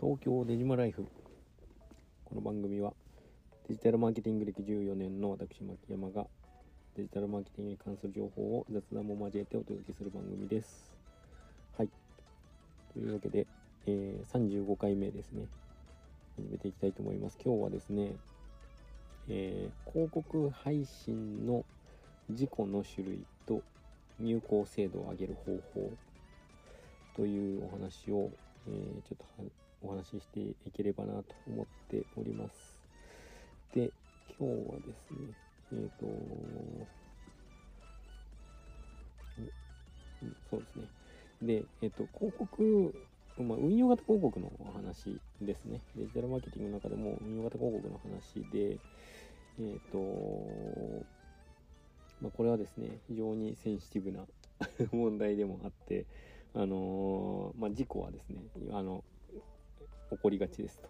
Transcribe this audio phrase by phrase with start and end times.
[0.00, 1.06] 東京デジマライフ。
[2.24, 2.94] この番組は
[3.68, 6.24] デジタルマーケティング歴14年の私牧山が
[6.96, 10.90] デジタルマーケティングに関する情報を雑談も交えてお届けする番組です。
[11.76, 11.90] はい。
[12.94, 13.46] というわけで、
[13.84, 15.44] えー、35回目ですね。
[16.38, 17.36] 始めていきたいと思います。
[17.44, 18.12] 今日はですね、
[19.28, 21.62] えー、広告配信の
[22.30, 23.60] 事故の種類と
[24.18, 25.92] 入稿精度を上げる方法
[27.14, 28.30] というお話を、
[28.66, 32.78] えー、ちょっとお話ししていければなと思っております。
[33.74, 33.90] で、
[34.38, 35.34] 今日はですね、
[35.72, 36.06] えっ、ー、と、
[40.50, 40.88] そうですね。
[41.42, 42.94] で、えっ、ー、と、広告、
[43.38, 45.80] まあ、運用型広告のお話ですね。
[45.96, 48.78] デジタルマーケティングの中でも運用型広告の話で、
[49.58, 51.04] えっ、ー、と、
[52.20, 54.26] まあ、これはですね、非常にセンシティブな
[54.92, 56.04] 問題でもあって、
[56.54, 58.42] あのー、まあ、事故はですね、
[58.72, 59.04] あの、
[60.10, 60.88] 起こりがちですと。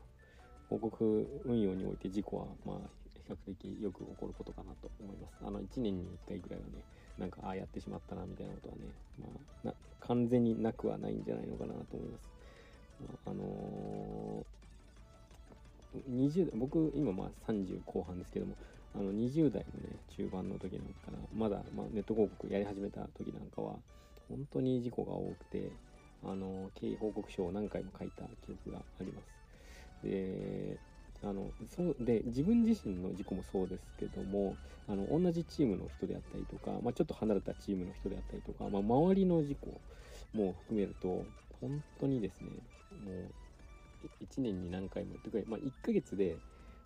[0.68, 2.76] 広告運用において事故は、まあ、
[3.14, 5.36] 比較的よく起こることかなと思います。
[5.44, 6.84] あの、1年に1回ぐらいはね、
[7.18, 8.82] なんか、ああ、やってしまったな、みたいなことはね、
[9.18, 9.26] ま
[9.64, 12.30] あ、な完全になくはないんじゃないのかなと思います。
[13.00, 18.54] まあ、あのー、20代、僕、今まあ30後半ですけども、
[18.94, 23.76] あの20代のね中盤の時なんかなまだ、まあ、ネット広告やり始めた時なんかは
[24.28, 25.70] 本当に事故が多くて
[26.24, 29.40] あの経緯報告書を何回も書いた記憶があります。
[30.04, 30.78] で
[31.22, 34.56] あのそうで自分自身の事故もそうですけども
[34.88, 39.80] あの同じチームの人であったりとか、まあ、ちょっと離れたチームの人であったりとか、まあ、周りの事故
[40.32, 41.26] も含めると
[41.60, 42.48] 本当にですね
[43.04, 46.38] もう1年に何回もとか、まあ、1ヶ月で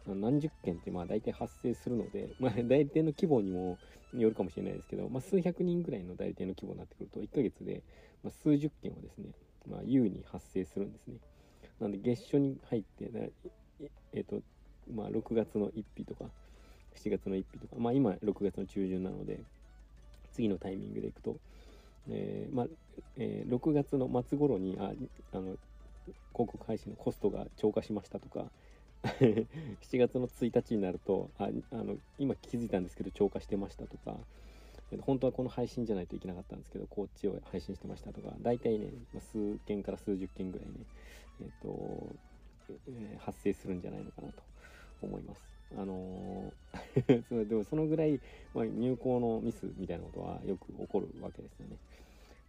[0.06, 3.78] 何十件ってまあ大体発生するので、 まあ、代理店の規模にも
[4.12, 7.83] よるかもしれないですけど、まあ、数百人ぐらいの代理店の規模になってくると1ヶ月で
[8.22, 9.30] ま数十件はですね、
[9.66, 11.16] まあ、優に発生するんですね。
[11.80, 13.32] なんで月初に入って
[14.12, 14.42] えっ、と
[14.92, 16.30] まあ6月の1日とか
[16.97, 19.41] 7月の1日とかまあ今6月の中旬なので
[20.32, 21.36] 次のタイミングでいくと、
[22.09, 22.66] えー、まあ、
[23.16, 24.92] えー、6月の末頃にあ
[25.32, 25.56] あの
[26.32, 28.47] 広告配信のコストが超過しましたとか
[29.82, 34.16] 7月の1日になるとああの今気づいたんですけど超過してましたとか
[35.03, 38.91] 本当はこの配信じゃないといけなかったんですけどこっちを配信してましたとか大体ね
[39.32, 40.75] 数件から数十件ぐらいね
[41.41, 42.16] えっ、ー、と、
[42.88, 44.42] えー、発生するんじゃないのかなと
[45.03, 45.41] 思います。
[45.76, 48.21] あのー でもそのぐらい、
[48.54, 51.76] まあ、入稿のミスみたいなことはよく起こるわけですよね。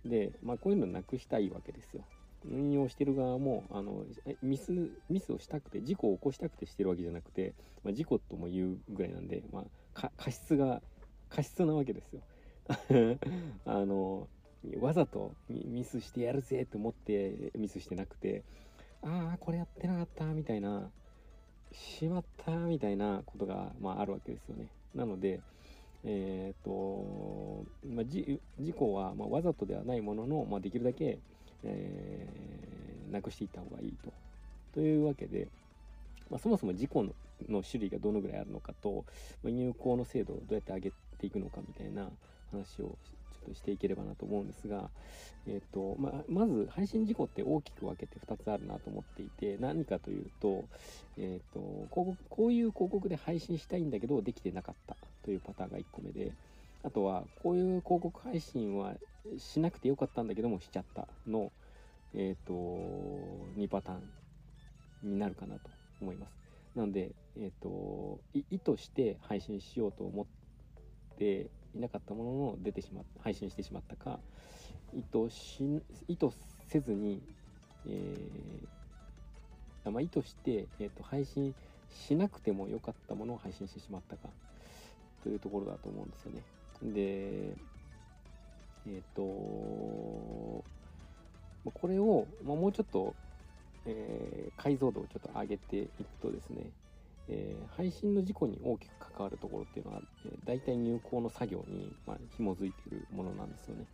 [0.05, 2.03] で、まあ、こういうのなくしたいわけですよ。
[2.51, 4.06] 運用してる側もあの
[4.41, 4.72] ミス
[5.09, 9.63] ミスをしたくて事故を起こしたくてしてるわけじゃなくて、まあ、事故とも言うぐらいなんで、ま
[9.94, 10.81] あ、過失が
[11.29, 12.22] 過失なわけですよ。
[13.66, 14.28] あの
[14.79, 18.44] わざとミスしてやるぜと思ってミスしてなくて
[19.03, 20.89] ああこれやってなかったみたいな
[21.72, 24.67] しまったみたいなことが、まあ、あるわけですよね。
[24.95, 25.41] なので
[26.05, 28.39] えっ、ー、と、まあ、事
[28.73, 31.19] 故は、まあ、わざとではないものの、まあ、できるだけ
[31.65, 34.11] えー、なくしていった方がいいと。
[34.73, 35.47] というわけで、
[36.29, 37.03] まあ、そもそも事故
[37.49, 39.05] の種類がどのぐらいあるのかと、
[39.43, 42.09] まあ、入校の精度をどうやって上げていくのかみたいな
[42.51, 42.89] 話をちょ
[43.45, 44.89] っとしていければなと思うんですが、
[45.47, 50.65] えーとまあ、まず配信事故って大きく分けて2つあるなと思っていて何かというと,、
[51.17, 56.31] えーと、広告こういう広告で配信したいんだけどできてなかったというパターンが1個目で
[56.83, 58.93] あとはこういう広告配信は
[59.37, 61.51] しなくてよかったんだけどもしちゃったの、
[62.13, 62.53] えっ、ー、と
[63.57, 65.69] 2パターンになるかなと
[66.01, 66.31] 思います。
[66.75, 70.25] なので、えっ、ー、と意図して配信しようと思っ
[71.17, 74.19] ていなかったものの出てしまっ配信してしまったか
[74.93, 76.29] 意図し意図
[76.67, 77.21] せずに、
[77.87, 81.53] えーまあ、意図して、えーと配信
[81.89, 84.29] しなくてもよかったものを配信してしまったか
[85.23, 86.43] というところだと思うんですよね。
[86.93, 87.55] で、
[88.88, 89.22] えっ、ー、と、
[91.73, 93.16] これを、まあ、もうちょっと、
[93.85, 96.70] えー、解像度をちょっと上げていくとですね、
[97.28, 103.85] えー、配信の事故に大きく関わるところっていうのは、えー、大体入稿の作業に、まあ、紐づいているものなんですよね。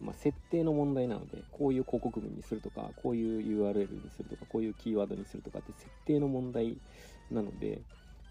[0.00, 6.78] まあ、設定の問題なので、こういう広告文にするとか、こういう URL にするとか、こういうキーワードにするとかって設定の問題
[7.30, 7.80] なので、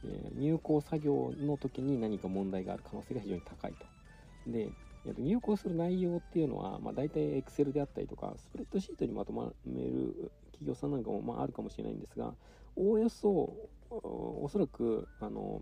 [0.03, 4.51] えー、入稿作業の時に何か問題がある可能性が非常に高いと。
[4.51, 4.69] で、
[5.05, 12.33] 入稿する内容っていうのは、まあ、大体 Excel であったりとか、スプレッドシートにまとめる企業さんなんかも、まあ、あるかもしれないんですが、
[12.75, 13.53] おおよそ、
[13.89, 15.61] おそらく、あの、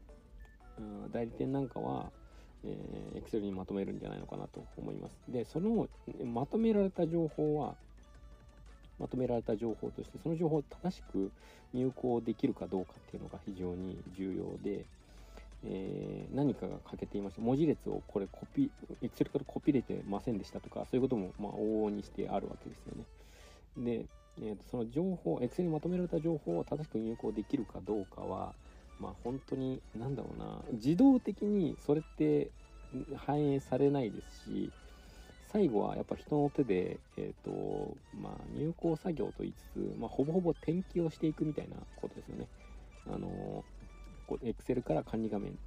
[1.11, 2.11] 代理店なんかは、
[2.63, 5.19] えー、Excel にまとめるんじゃないのかなと思います。
[5.29, 5.87] で、その
[6.25, 7.75] まとめられた情報は、
[8.99, 11.31] まとめられた情報としてその情報を正しく
[11.73, 14.85] 入稿できるかどうかっていうのが非常に重要で、
[15.65, 18.69] えー、何かが欠けていました文字列をこれコピー
[19.01, 23.05] エクセルからコピれてませんでしたとかそういうこともま往々にしてあるわけですよね。
[23.99, 24.05] で、
[24.41, 28.53] えー、とその情報エクセルにまとめられた情報を正しく入稿できるかどうかは
[28.99, 32.49] まあ本当に何だろうな自動的にそれって
[33.15, 34.71] 反映されないですし
[35.51, 42.47] 最後はやっぱ人の手で、えーとまあ、入稿作業と言いつつ、まあ、ほぼほぼ転記をしていくみたいなことですよね。
[44.43, 45.57] エクセルから管理画面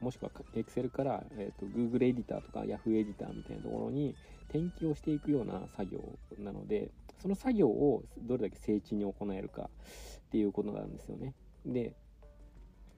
[0.00, 4.14] もしくはエクセルから、えーと、Google エディターとか Yahoo エディターみたいなところに
[4.48, 6.90] 転記をしていくような作業なので
[7.20, 11.34] その作業をどれだけ精緻に行えるかっていうことなんですよね。
[11.66, 11.92] で、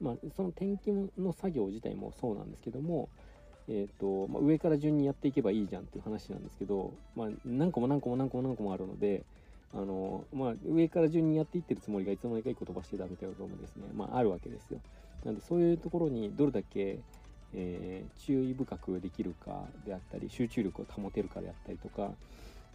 [0.00, 3.08] まあ、その転記の作業自体もそうなんですけども、
[3.68, 9.24] えーとまあ、上から順にやっていけばいいじゃんっていう話なんですけど、まあ、何個も何個も何個も何個もあるので
[9.72, 14.80] あの、まあ、上から順にやっていってるつもりがいつの間にか1個飛ばしてたみたいなこともですね、まあ、あるわけですよ。
[15.24, 16.98] なんでそういうところにどれだけ、
[17.54, 22.10] えー、注意深くできるかであったり集中力を保てるかであったりとか、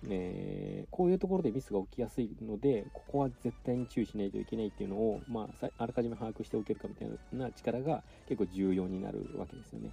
[0.08, 9.92] えー、こういうところでミスが起きやすいのでここは絶対に注意しないといけないっていうのを、まあ、あらかじめ把握しておけるかみたいな力が結構重要になるわけですよね。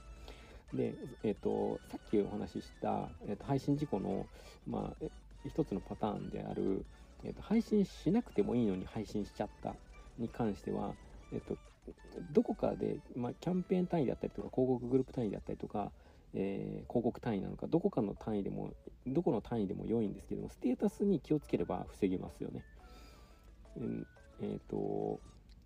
[0.73, 4.27] で、えーと、さっきお話しした、えーと、配信事故の、
[4.67, 5.07] まあ、
[5.47, 6.85] 一つのパターンである、
[7.23, 9.75] えーと、配信しなくてもいいのに配信しちゃった
[10.19, 10.93] に関しては、
[11.33, 11.57] えー、と
[12.33, 15.91] どこかで、まあ、キャンペーン単位であったりとか広告グループ単位であったりとか、
[16.35, 18.73] えー、広告単位なのかどこかの単位でも
[19.07, 22.65] どこの単位でも良いんですけどもステータスに気をつければ防げますよね。
[23.77, 24.07] うん
[24.41, 25.21] えーと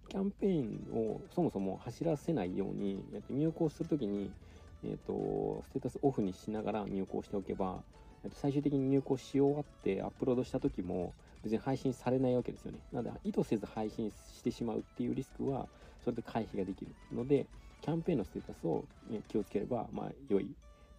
[0.09, 4.33] キャンペーンをそもそも走らせないように入稿するときに
[4.85, 7.83] えーと、ステータスオフにしながら入稿しておけば、
[8.33, 12.79] 最終的に入稿し終わってアップロードした時も別に配信されないわけですよね。
[12.93, 15.69] なので意図せず配信してしまうっていうリスクは
[16.05, 17.47] それで回避ができるので
[17.81, 20.51] キャンペーンのステータスを、ね、気をつければまあ良い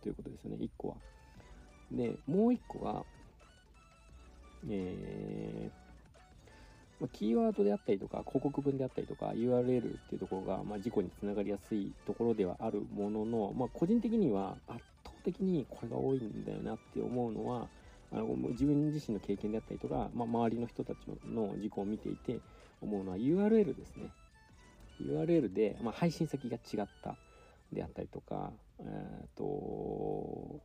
[0.02, 0.96] ということですよね1個は。
[1.92, 3.04] でもう1個が
[4.68, 5.90] えー
[7.00, 17.68] ま、キーワードであったりとか広告文であったりとか URL っていうところが、まあ、事故につながりやすいところではあるものの、まあ、個人的には圧倒的にこれが多いんだよなって思うのは
[18.12, 20.98] あの自分自身の経験であったりとか、まあ、周りの人たち
[21.28, 22.40] の事故を見ていて
[22.82, 24.10] 思うのは URL ですね
[25.02, 27.16] URL で、まあ、配信先が違った
[27.72, 30.62] であったりとか、えーと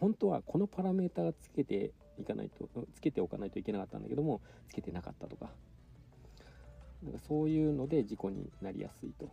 [0.00, 5.50] 本当はこのパラメータがつけていかないとつけておかないといけなかったんだけどもつけてなかったとか
[7.02, 9.28] なんかそういうので事故になりやすいと。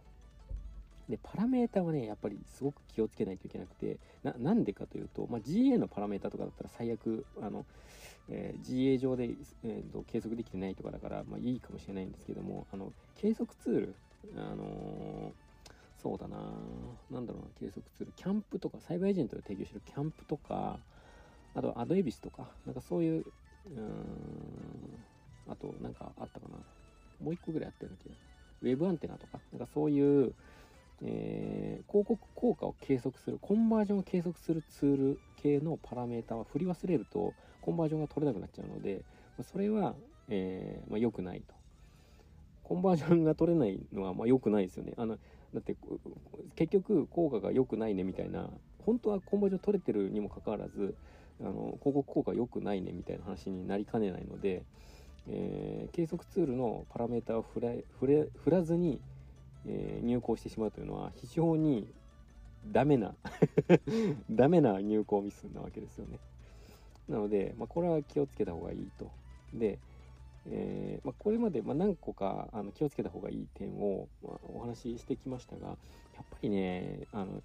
[1.10, 7.64] でパラメータはねやっぱりすごく気をつけないといけなくてなんでかというと、まあ、GA のパラメータとかだったら最悪あの、
[8.28, 9.30] えー、GA 上で、
[9.64, 13.96] えーと、計測できてないとかだから、まあ、いいかもしれないんですけどもあの計測ツール
[14.36, 15.32] あのー、
[16.02, 16.38] そうだな
[17.12, 20.80] 何だろうな計測ツールキャンプとかサイバーエージェントで提供してるキャンプとか
[21.56, 23.26] あと、アドエビスとか、なんかそういう、
[23.78, 23.92] うん、
[25.50, 26.58] あと、なんかあったかな。
[27.24, 28.16] もう一個ぐらいあったような気が。
[28.62, 30.34] ウェブアンテナとか、なんかそういう、
[31.02, 39.02] えー、広告効果を計測する、コンバージョンを計測するツール系のパラメータは振り忘れると、コンバージョンが取れなくなっちゃうので、
[39.50, 39.96] それは、
[40.28, 41.55] えー、まあ、良くないと。
[42.68, 44.94] コンバージョンが取れないのは、まあ、良くないですよね。
[44.98, 45.18] あの、
[45.54, 45.78] だって、
[46.56, 48.50] 結局、効果が良くないねみたいな、
[48.86, 50.96] 本当はコンバージョン取れてるにもかかわらず、
[51.42, 54.64] あの広告効果良くないねみたいな話になりかねないので、
[55.28, 57.70] えー、計測ツールのパラメータを振ら
[58.00, 59.02] 振れ振らずに、
[59.68, 61.88] えー、入稿してしまうというのは非常に
[62.72, 63.14] ダメな
[64.32, 66.20] ダメな入稿ミスなわけですよね。
[67.10, 69.12] なので、まあ、これは気をつけた方がいいと。
[69.54, 69.78] で、
[70.52, 75.78] えー、まあ、これまで、ま何個かあの気をつけた方がいい点を、ま、お話ししてきましたがやっ
[76.30, 77.42] ぱりねあの、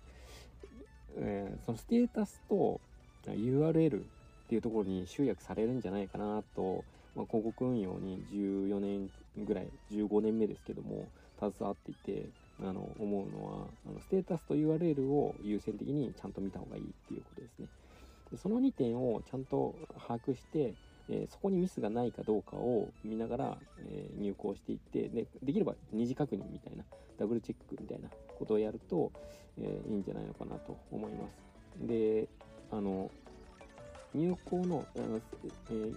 [1.17, 2.81] えー、そのステータスと
[3.27, 4.03] URL っ
[4.49, 9.11] ていうところに集約されるんじゃないかなと、まあ、広告運用に14年
[9.45, 11.07] ぐらい15年目ですけども
[11.39, 12.27] 携わっていて
[12.63, 17.67] あの思うのはあのステータスと URL を優先的にちゃんと見た方がいいっていうことですね。
[18.33, 19.75] でその2点をちゃんと
[20.07, 20.75] 把握して
[21.11, 26.85] えー、そこにミスがないかどうかを見ながら、えー、入稿していってでできれば二次確認みたいな
[27.19, 29.13] ダブルチェックみたいなことをやると、
[29.59, 32.29] えー、いいんじゃないのかなと思いますで
[32.71, 33.11] あの
[34.15, 35.21] 入稿のあの、
[35.71, 35.93] え、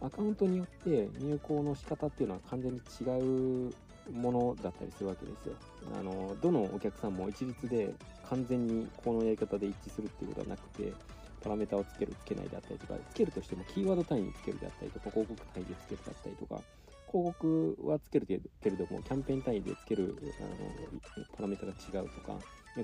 [0.00, 3.72] アカウントによって入稿の仕方っていうのは完全に違う
[4.12, 5.54] ものだったりするわけですよ。
[5.98, 7.94] あのどのお客さんも一律で
[8.28, 10.92] 完全にこのやり方で一致するっていうことはなくて
[11.44, 16.60] パラメータをつけるつけないであったりとかつけるとしてもキーワード単位につけるであったりとか広告単位でつけるであったりとか
[17.12, 22.32] 広告はつけるけれどもキャンペーン単位でつけるあのパラメータが違うとか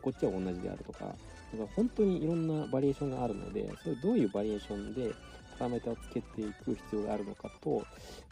[0.03, 1.17] こっちは同じであるとかだか
[1.59, 5.13] ら本当にいろんなバリエーションがあるのでそれどういうバリエーションで
[5.59, 7.85] パラメータをつけていく必要があるのかと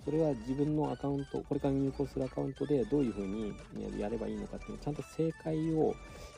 [0.04, 3.54] それは自分のアカウントこれから入稿するアカウントでどういうふうに
[3.98, 5.94] やればいいのかっていうちゃんと正解を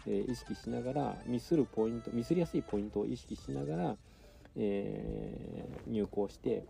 [0.07, 3.97] え意識しながらミスるポイントミスりやすいポイントを意識しながら、
[4.57, 6.65] えー、入稿して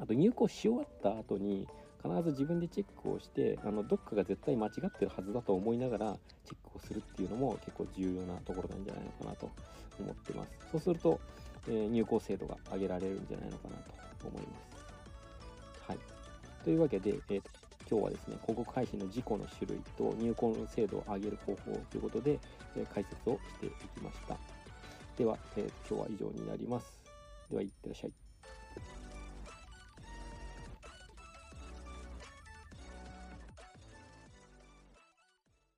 [0.00, 1.66] あと入稿し終わった後に
[2.02, 9.50] 必ず自分でチェックをしてあのどっかが絶対間違ってるはずだと思いながらチェックをするっていうのも結構重要なところなんじゃないのかなと
[9.98, 11.20] 思ってますそうすると
[11.68, 13.76] えー、入稿精度が上げられるんじゃないのかな
[14.18, 15.88] と思います。
[15.88, 15.98] はい。
[16.64, 17.42] というわけで、えー、
[17.90, 22.38] 今日はですね、広告配信の事故の種類と入稿の精度を上げる方法ということで、
[22.76, 24.36] え、解説をしていきました。
[25.16, 26.86] では、え、今日は以上になります。
[27.50, 28.27] では、いってらっしゃい。